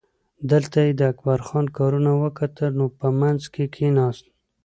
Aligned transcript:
دلته 0.51 0.77
یې 0.85 0.91
د 0.95 1.01
اکبرجان 1.11 1.65
کارونه 1.77 2.11
وکتل 2.23 2.71
نو 2.79 2.85
په 2.99 3.07
منځ 3.19 3.41
کې 3.53 3.65
کیناست. 3.75 4.25